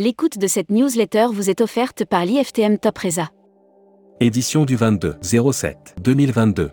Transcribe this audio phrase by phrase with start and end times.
[0.00, 3.30] L'écoute de cette newsletter vous est offerte par l'IFTM Top Reza.
[4.20, 6.70] Édition du 22 07 2022.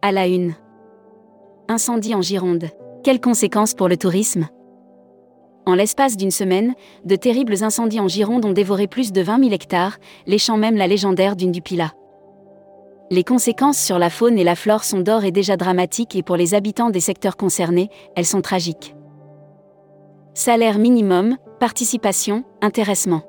[0.00, 0.54] À la une.
[1.68, 2.70] Incendie en Gironde.
[3.04, 4.48] Quelles conséquences pour le tourisme?
[5.66, 6.72] En l'espace d'une semaine,
[7.04, 10.86] de terribles incendies en Gironde ont dévoré plus de 20 000 hectares, léchant même la
[10.86, 11.92] légendaire dune du Pilat.
[13.10, 16.36] Les conséquences sur la faune et la flore sont d'or et déjà dramatiques et pour
[16.36, 18.94] les habitants des secteurs concernés, elles sont tragiques.
[20.32, 23.22] Salaire minimum, participation, intéressement.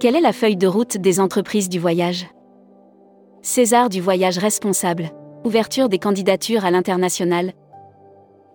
[0.00, 2.26] Quelle est la feuille de route des entreprises du voyage?
[3.42, 5.10] César du voyage responsable.
[5.44, 7.52] Ouverture des candidatures à l'international.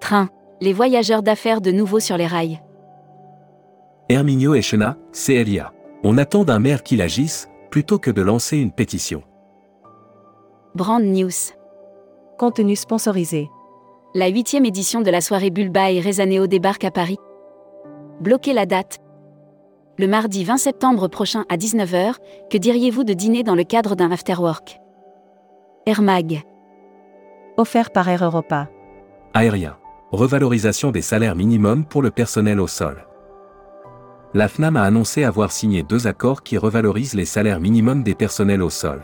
[0.02, 0.27] Train.
[0.59, 2.59] Les voyageurs d'affaires de nouveau sur les rails.
[4.09, 5.72] Herminio et Chena, CLIA.
[6.03, 9.23] On attend d'un maire qu'il agisse, plutôt que de lancer une pétition.
[10.75, 11.55] Brand News.
[12.38, 13.49] Contenu sponsorisé.
[14.13, 17.17] La huitième édition de la soirée Bulba et Rezaneo débarque à Paris.
[18.20, 18.98] Bloquez la date.
[20.00, 22.16] Le mardi 20 septembre prochain à 19h,
[22.50, 24.80] que diriez-vous de dîner dans le cadre d'un afterwork?
[25.86, 26.42] Air Mag.
[27.58, 28.70] Offert par Air Europa.
[29.36, 29.78] Aérien.
[30.12, 33.06] Revalorisation des salaires minimums pour le personnel au sol.
[34.34, 38.64] La FNAM a annoncé avoir signé deux accords qui revalorisent les salaires minimums des personnels
[38.64, 39.04] au sol.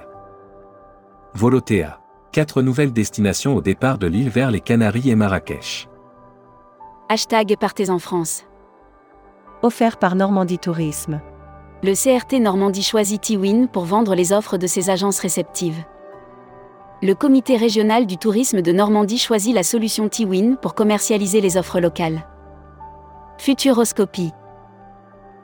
[1.35, 1.99] Volotea.
[2.31, 5.87] Quatre nouvelles destinations au départ de l'île vers les Canaries et Marrakech.
[7.09, 8.43] Hashtag Partez en France.
[9.65, 11.21] Offert par Normandie Tourisme.
[11.83, 15.85] Le CRT Normandie choisit T-Win pour vendre les offres de ses agences réceptives.
[17.01, 21.79] Le comité régional du tourisme de Normandie choisit la solution T-Win pour commercialiser les offres
[21.79, 22.27] locales.
[23.37, 24.33] Futuroscopie.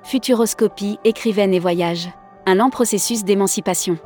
[0.03, 2.09] Futuroscopie, écrivaine et voyage.
[2.45, 3.97] Un lent processus d'émancipation.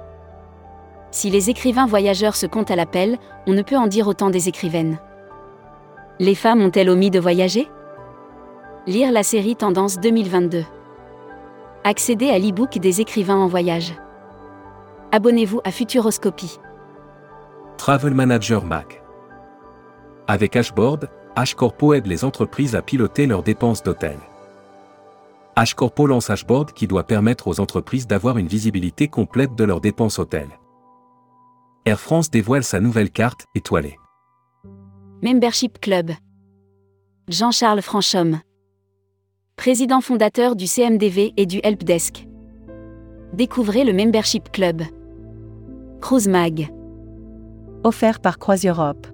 [1.10, 4.48] Si les écrivains voyageurs se comptent à l'appel, on ne peut en dire autant des
[4.48, 5.00] écrivaines.
[6.20, 7.68] Les femmes ont-elles omis de voyager?
[8.86, 10.66] Lire la série Tendance 2022.
[11.86, 13.94] Accéder à l'e-book des écrivains en voyage.
[15.14, 16.60] Abonnez-vous à Futuroscopie.
[17.78, 19.02] Travel Manager Mag.
[20.28, 24.18] Avec Ashboard, Ashcorpo aide les entreprises à piloter leurs dépenses d'hôtel.
[25.56, 30.20] Ashcorpo lance Ashboard qui doit permettre aux entreprises d'avoir une visibilité complète de leurs dépenses
[30.20, 30.50] hôtel.
[31.86, 33.98] Air France dévoile sa nouvelle carte étoilée.
[35.22, 36.12] Membership Club.
[37.30, 38.42] Jean-Charles Franchomme
[39.56, 42.28] président fondateur du CMDV et du Helpdesk.
[43.34, 44.82] Découvrez le Membership Club.
[46.02, 46.70] Cruise Mag.
[47.84, 49.08] Offert par Croise Europe.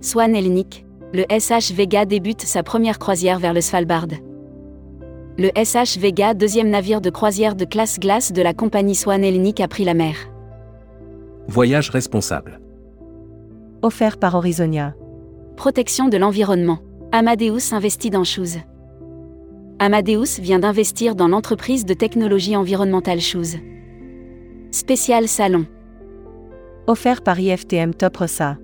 [0.00, 4.08] Swan Hellenic, le SH Vega débute sa première croisière vers le Svalbard.
[5.38, 9.60] Le SH Vega, deuxième navire de croisière de classe glace de la compagnie Swan Hellenic,
[9.60, 10.16] a pris la mer.
[11.48, 12.60] Voyage responsable.
[13.82, 14.94] Offert par Horizonia.
[15.56, 16.80] Protection de l'environnement.
[17.12, 18.58] Amadeus investit dans Shoes.
[19.78, 23.58] Amadeus vient d'investir dans l'entreprise de technologie environnementale Shoes.
[24.70, 25.66] Spécial Salon.
[26.86, 28.56] Offert par IFTM Top Rossa.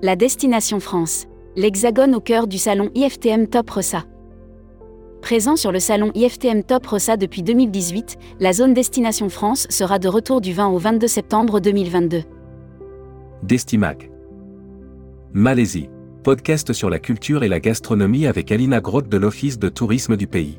[0.00, 1.26] La destination France.
[1.56, 4.04] L'hexagone au cœur du salon IFTM Top Rossa.
[5.20, 10.08] Présent sur le salon IFTM Top Rossa depuis 2018, la zone Destination France sera de
[10.08, 12.22] retour du 20 au 22 septembre 2022.
[13.42, 14.10] Destimag.
[15.34, 15.90] Malaisie
[16.26, 20.26] podcast sur la culture et la gastronomie avec Alina Groth de l'Office de tourisme du
[20.26, 20.58] pays.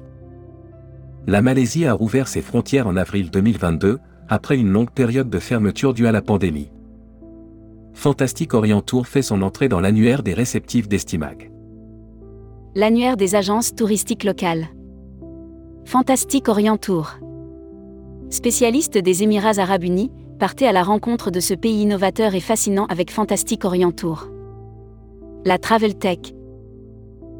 [1.26, 5.94] La Malaisie a rouvert ses frontières en avril 2022, après une longue période de fermeture
[5.94, 6.72] due à la pandémie.
[7.94, 11.52] Fantastic Orient Tour fait son entrée dans l'annuaire des réceptifs d'Estimag.
[12.74, 14.68] L'annuaire des agences touristiques locales.
[15.84, 17.16] Fantastic Orient Tour.
[18.30, 22.86] Spécialiste des Émirats arabes unis, partez à la rencontre de ce pays innovateur et fascinant
[22.86, 24.30] avec Fantastic Orient Tour.
[25.48, 26.20] La Travel Tech.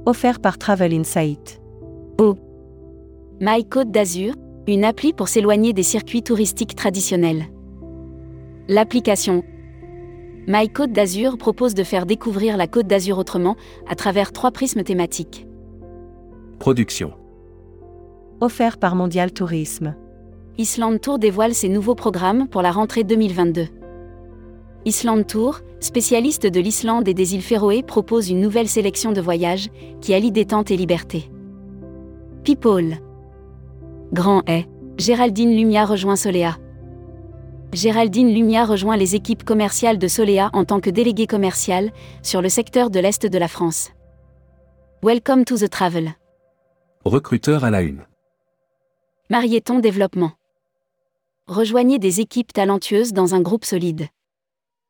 [0.06, 1.60] Offert par Travel Insight.
[2.18, 2.38] Oh.
[3.42, 4.34] My Côte d'Azur,
[4.66, 7.48] une appli pour s'éloigner des circuits touristiques traditionnels.
[8.70, 9.44] L'application
[10.48, 13.58] My Côte d'Azur propose de faire découvrir la Côte d'Azur autrement,
[13.90, 15.46] à travers trois prismes thématiques.
[16.60, 17.12] Production.
[18.40, 19.96] Offert par Mondial Tourisme.
[20.58, 23.68] Island Tour dévoile ses nouveaux programmes pour la rentrée 2022.
[24.88, 29.68] Island Tour, spécialiste de l'Islande et des îles Féroé, propose une nouvelle sélection de voyages
[30.00, 31.30] qui allie détente et liberté.
[32.46, 32.98] People.
[34.14, 34.66] Grand est.
[34.98, 36.58] Géraldine Lumia rejoint Solea.
[37.74, 41.92] Géraldine Lumia rejoint les équipes commerciales de Solea en tant que déléguée commerciale
[42.24, 43.92] sur le secteur de l'Est de la France.
[45.04, 46.14] Welcome to the travel.
[47.04, 48.06] Recruteur à la une.
[49.30, 50.32] Marieton Développement?
[51.48, 54.08] Rejoignez des équipes talentueuses dans un groupe solide.